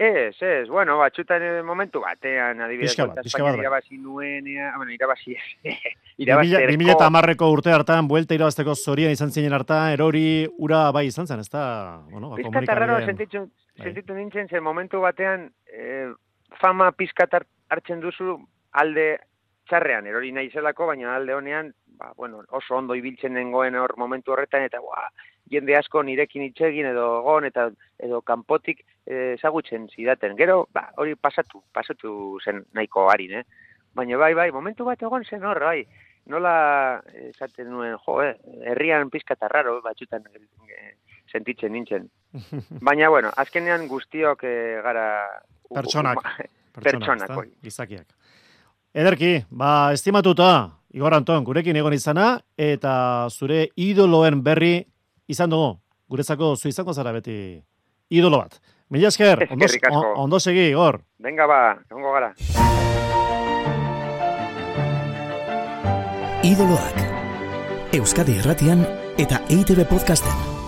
Ez, 0.00 0.40
ez, 0.40 0.66
bueno, 0.66 0.94
batxutan 0.96 1.42
momentu 1.60 2.00
batean, 2.00 2.62
adibidez, 2.64 2.94
bat, 2.96 3.18
Espainia 3.20 3.58
irabazi 3.58 3.98
nuenea, 4.00 4.70
bueno, 4.78 4.94
irabazi, 4.94 5.34
irabazterko. 6.24 6.70
2000 6.72 6.94
eta 6.94 7.08
amarreko 7.10 7.48
urte 7.52 7.74
hartan, 7.76 8.08
buelta 8.08 8.32
irabazteko 8.32 8.72
zorian 8.72 9.12
izan 9.12 9.28
zinen 9.28 9.52
hartan, 9.52 9.90
erori 9.92 10.22
ura 10.56 10.86
bai 10.96 11.04
izan 11.10 11.28
zen, 11.28 11.42
ez 11.44 11.50
da, 11.52 11.64
bueno, 12.08 12.30
ba, 12.30 12.38
komunikabideen. 12.40 12.80
raro, 12.80 12.96
sentitu, 13.04 13.42
bai. 13.44 13.90
sentitu 13.90 14.16
nintzen, 14.16 14.48
zen 14.48 14.64
momentu 14.64 15.02
batean, 15.04 15.50
eh, 15.68 16.08
fama 16.62 16.88
pizkat 16.96 17.36
hartzen 17.68 18.00
duzu 18.00 18.38
alde 18.80 19.10
txarrean, 19.68 20.08
erori 20.08 20.32
nahi 20.32 20.48
zelako, 20.48 20.88
baina 20.94 21.12
alde 21.18 21.36
honean, 21.36 21.74
ba, 22.00 22.14
bueno, 22.16 22.40
oso 22.56 22.80
ondo 22.80 22.96
ibiltzen 22.96 23.36
dengoen 23.36 23.76
hor 23.76 23.98
momentu 24.00 24.32
horretan, 24.32 24.64
eta, 24.64 24.80
ba, 24.80 25.10
jende 25.50 25.76
asko 25.76 26.02
nirekin 26.02 26.44
itxegin 26.48 26.90
edo 26.92 27.22
gon 27.26 27.46
eta 27.48 27.68
edo 27.98 28.20
kanpotik 28.22 28.84
eh, 29.06 29.34
ezagutzen 29.38 29.88
zidaten. 29.88 30.36
Gero, 30.36 30.66
ba, 30.72 30.90
hori 30.96 31.16
pasatu, 31.16 31.62
pasatu 31.72 32.38
zen 32.44 32.64
nahiko 32.74 33.08
harin, 33.10 33.40
eh? 33.40 33.44
Baina 33.94 34.16
bai, 34.16 34.34
bai, 34.34 34.50
momentu 34.54 34.86
bat 34.86 35.02
egon 35.02 35.24
zen 35.24 35.44
hor, 35.44 35.60
bai. 35.60 35.84
Nola 36.30 36.54
esaten 37.30 37.70
nuen, 37.72 37.96
jo, 38.04 38.20
eh, 38.22 38.34
herrian 38.70 39.10
pizkata 39.10 39.48
raro, 39.48 39.80
batxutan 39.82 40.26
eh, 40.30 40.94
sentitzen 41.30 41.72
nintzen. 41.72 42.08
Baina, 42.86 43.08
bueno, 43.08 43.32
azkenean 43.36 43.88
guztiok 43.88 44.44
eh, 44.44 44.80
gara... 44.84 45.06
Pertsonak. 45.76 46.22
Pertsonak, 46.80 47.30
Gizakiak. 47.62 48.06
Ederki, 48.94 49.36
ba, 49.50 49.92
estimatuta, 49.94 50.80
Igor 50.94 51.14
Anton, 51.14 51.44
gurekin 51.46 51.76
egon 51.78 51.94
izana, 51.94 52.40
eta 52.58 52.92
zure 53.30 53.68
idoloen 53.78 54.40
berri 54.42 54.72
izan 55.30 55.50
dugu, 55.50 55.78
guretzako 56.10 56.54
zu 56.56 56.68
izango 56.68 56.92
zara 56.92 57.12
beti 57.12 57.36
idolo 58.10 58.42
bat. 58.42 58.58
Mila 58.90 59.08
esker, 59.08 59.46
ondo, 59.50 60.14
ondo 60.16 60.40
segi, 60.40 60.70
Igor. 60.70 61.00
Venga 61.18 61.46
ba, 61.46 61.60
ongo 61.94 62.12
gara. 62.16 62.32
Idoloak, 66.42 67.02
Euskadi 67.94 68.38
Erratian 68.40 68.86
eta 69.20 69.42
EITB 69.52 69.84
Podcasten. 69.90 70.59